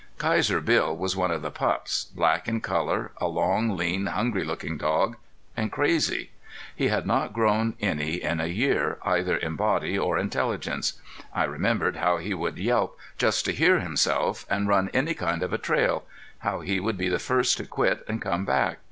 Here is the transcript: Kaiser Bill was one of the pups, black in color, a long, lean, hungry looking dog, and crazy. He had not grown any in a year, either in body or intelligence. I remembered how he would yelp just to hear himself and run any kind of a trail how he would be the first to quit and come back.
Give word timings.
Kaiser 0.17 0.61
Bill 0.61 0.97
was 0.97 1.15
one 1.15 1.29
of 1.29 1.43
the 1.43 1.51
pups, 1.51 2.05
black 2.05 2.47
in 2.47 2.59
color, 2.59 3.11
a 3.17 3.27
long, 3.27 3.77
lean, 3.77 4.07
hungry 4.07 4.43
looking 4.43 4.75
dog, 4.75 5.15
and 5.55 5.71
crazy. 5.71 6.31
He 6.75 6.87
had 6.87 7.05
not 7.05 7.33
grown 7.33 7.75
any 7.79 8.15
in 8.15 8.41
a 8.41 8.47
year, 8.47 8.97
either 9.05 9.37
in 9.37 9.55
body 9.55 9.99
or 9.99 10.17
intelligence. 10.17 10.93
I 11.35 11.43
remembered 11.43 11.97
how 11.97 12.17
he 12.17 12.33
would 12.33 12.57
yelp 12.57 12.97
just 13.19 13.45
to 13.45 13.53
hear 13.53 13.79
himself 13.79 14.43
and 14.49 14.67
run 14.67 14.89
any 14.91 15.13
kind 15.13 15.43
of 15.43 15.53
a 15.53 15.59
trail 15.59 16.05
how 16.39 16.61
he 16.61 16.79
would 16.79 16.97
be 16.97 17.07
the 17.07 17.19
first 17.19 17.57
to 17.57 17.65
quit 17.65 18.03
and 18.07 18.19
come 18.19 18.43
back. 18.43 18.79